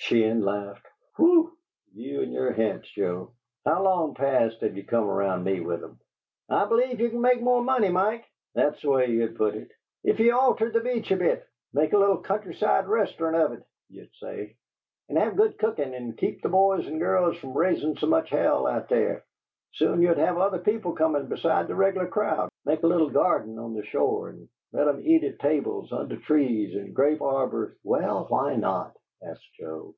[0.00, 0.86] Sheehan laughed.
[1.18, 1.52] "Whoo!
[1.92, 3.32] You and yer hints, Joe!
[3.66, 5.98] How long past have ye come around me with 'em!
[6.48, 8.24] 'I b'lieve ye c'd make more money, Mike'
[8.54, 9.70] that's the way ye'd put it,
[10.04, 11.46] 'if ye altered the Beach a bit.
[11.74, 14.56] Make a little country side restaurant of it,' ye'd say,
[15.10, 18.66] 'and have good cookin', and keep the boys and girls from raisin' so much hell
[18.66, 19.24] out there.
[19.72, 22.48] Soon ye'd have other people comin' beside the regular crowd.
[22.64, 26.74] Make a little garden on the shore, and let 'em eat at tables under trees
[26.74, 29.96] an' grape arbors'" "Well, why not?" asked Joe.